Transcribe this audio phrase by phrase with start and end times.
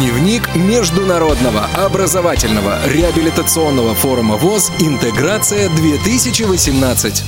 [0.00, 7.22] Дневник Международного образовательного реабилитационного форума ВОЗ «Интеграция-2018».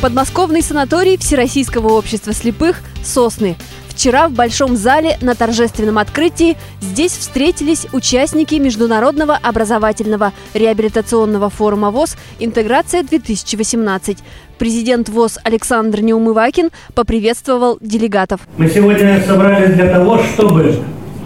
[0.00, 3.56] Подмосковный санаторий Всероссийского общества слепых «Сосны».
[3.88, 12.16] Вчера в Большом зале на торжественном открытии здесь встретились участники Международного образовательного реабилитационного форума ВОЗ
[12.38, 14.16] «Интеграция-2018».
[14.56, 18.40] Президент ВОЗ Александр Неумывакин поприветствовал делегатов.
[18.56, 20.82] Мы сегодня собрались для того, чтобы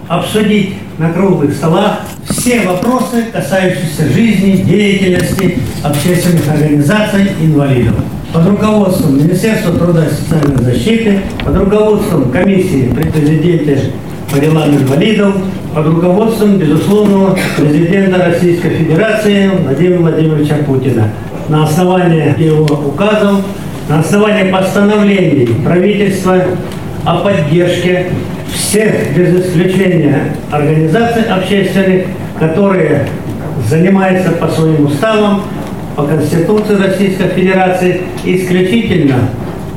[0.09, 7.95] обсудить на круглых столах все вопросы, касающиеся жизни, деятельности общественных организаций инвалидов.
[8.33, 13.91] Под руководством Министерства труда и социальной защиты, под руководством комиссии при президенте
[14.31, 15.35] по делам инвалидов,
[15.73, 21.09] под руководством, безусловно, президента Российской Федерации Владимира Владимировича Путина.
[21.49, 23.41] На основании его указов,
[23.87, 26.37] на основании постановлений правительства
[27.05, 28.11] о поддержке
[28.69, 32.03] всех без исключения организаций общественных,
[32.37, 33.07] которые
[33.67, 35.41] занимаются по своим уставам,
[35.95, 39.15] по Конституции Российской Федерации исключительно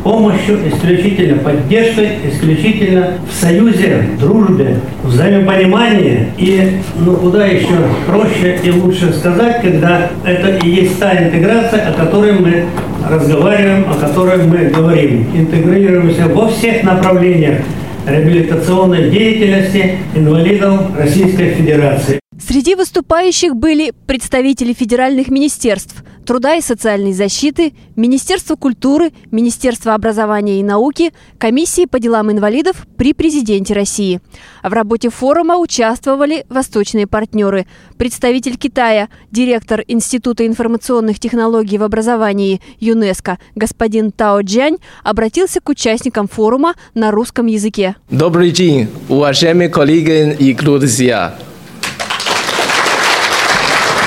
[0.05, 6.27] помощью, исключительно поддержкой, исключительно в союзе, дружбе, взаимопонимании.
[6.37, 7.75] И ну куда еще
[8.07, 12.65] проще и лучше сказать, когда это и есть та интеграция, о которой мы
[13.09, 15.27] разговариваем, о которой мы говорим.
[15.35, 17.59] Интегрируемся во всех направлениях
[18.07, 22.22] реабилитационной деятельности инвалидов Российской Федерации.
[22.47, 30.63] Среди выступающих были представители федеральных министерств труда и социальной защиты, Министерства культуры, Министерства образования и
[30.63, 34.21] науки, Комиссии по делам инвалидов при президенте России.
[34.63, 37.67] В работе форума участвовали восточные партнеры.
[37.97, 46.29] Представитель Китая, директор Института информационных технологий в образовании ЮНЕСКо господин Тао Джань обратился к участникам
[46.29, 47.97] форума на русском языке.
[48.11, 51.37] Добрый день, уважаемые коллеги и друзья.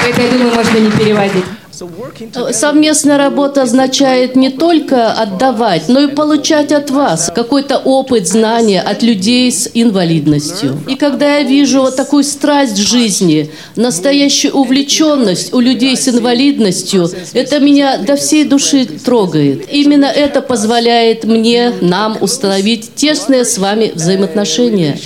[0.08, 1.46] Это, я думаю, можно не переводить.
[2.52, 9.02] Совместная работа означает не только отдавать, но и получать от вас какой-то опыт, знания от
[9.02, 10.78] людей с инвалидностью.
[10.88, 17.10] И когда я вижу вот такую страсть в жизни, настоящую увлеченность у людей с инвалидностью,
[17.34, 19.68] это меня до всей души трогает.
[19.72, 24.98] Именно это позволяет мне, нам установить тесные с вами взаимоотношения.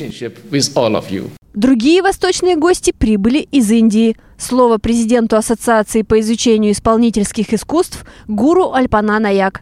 [1.56, 9.20] Другие восточные гости прибыли из Индии– Слово президенту Ассоциации по изучению исполнительских искусств Гуру Альпана
[9.20, 9.62] Наяк.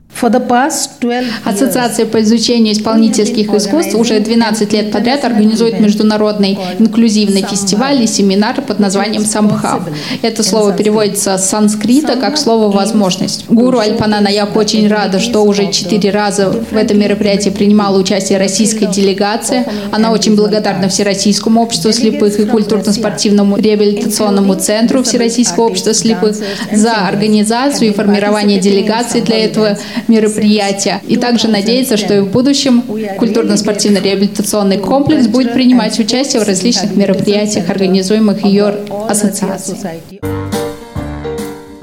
[1.46, 8.62] Ассоциация по изучению исполнительских искусств уже 12 лет подряд организует международный инклюзивный фестиваль и семинар
[8.62, 9.82] под названием «Самбхав».
[10.22, 13.46] Это слово переводится с санскрита как слово «возможность».
[13.50, 18.86] Гуру Альпана Наяк очень рада, что уже четыре раза в этом мероприятии принимала участие российская
[18.86, 19.66] делегация.
[19.92, 26.36] Она очень благодарна Всероссийскому обществу слепых и культурно-спортивному реабилитационному центру Центру Всероссийского общества слепых
[26.74, 29.78] за организацию и формирование делегаций для этого
[30.10, 31.02] мероприятия.
[31.08, 32.84] И также надеется, что и в будущем
[33.18, 38.76] культурно-спортивно-реабилитационный комплекс будет принимать участие в различных мероприятиях, организуемых ее
[39.08, 40.20] ассоциацией.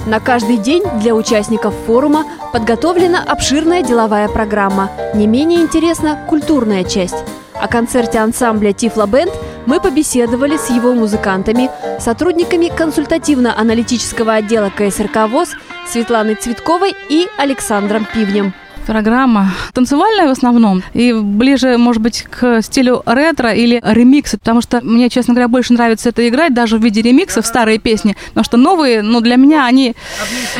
[0.07, 4.91] На каждый день для участников форума подготовлена обширная деловая программа.
[5.15, 7.17] Не менее интересна культурная часть.
[7.55, 9.33] О концерте ансамбля «Тифло Бенд»
[9.67, 11.71] мы побеседовали с его музыкантами,
[12.01, 15.51] сотрудниками консультативно-аналитического отдела КСРК ВОЗ
[15.87, 18.55] Светланой Цветковой и Александром Пивнем
[18.85, 24.81] программа танцевальная в основном и ближе, может быть, к стилю ретро или ремиксы, потому что
[24.83, 28.57] мне, честно говоря, больше нравится это играть даже в виде ремиксов, старые песни, потому что
[28.57, 29.95] новые, ну, для меня они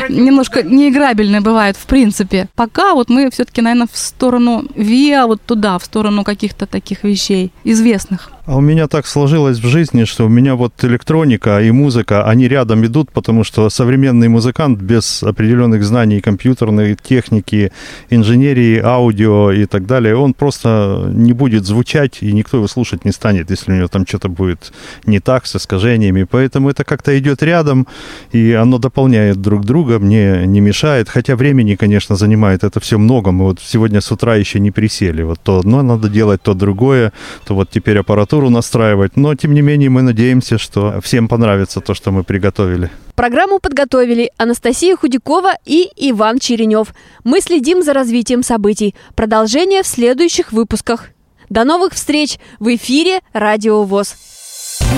[0.09, 2.47] немножко неиграбельные бывают, в принципе.
[2.55, 7.51] Пока вот мы все-таки, наверное, в сторону ВИА, вот туда, в сторону каких-то таких вещей
[7.63, 8.31] известных.
[8.45, 12.47] А у меня так сложилось в жизни, что у меня вот электроника и музыка, они
[12.47, 17.71] рядом идут, потому что современный музыкант без определенных знаний компьютерной техники,
[18.11, 23.11] инженерии, аудио и так далее, он просто не будет звучать, и никто его слушать не
[23.11, 24.71] станет, если у него там что-то будет
[25.07, 26.27] не так, с искажениями.
[26.29, 27.87] Поэтому это как-то идет рядом,
[28.31, 31.09] и оно дополняет друг друга, мне не мешает.
[31.09, 33.31] Хотя времени, конечно, занимает это все много.
[33.31, 35.23] Мы вот сегодня с утра еще не присели.
[35.23, 37.11] Вот то одно надо делать, то другое,
[37.47, 39.17] то вот теперь аппаратура аппаратуру настраивать.
[39.17, 42.89] Но, тем не менее, мы надеемся, что всем понравится то, что мы приготовили.
[43.15, 46.93] Программу подготовили Анастасия Худякова и Иван Черенев.
[47.23, 48.95] Мы следим за развитием событий.
[49.15, 51.09] Продолжение в следующих выпусках.
[51.49, 54.15] До новых встреч в эфире Радио ВОЗ.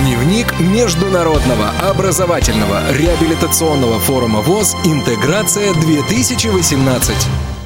[0.02, 7.57] Дневник Международного образовательного реабилитационного форума ВОЗ «Интеграция-2018».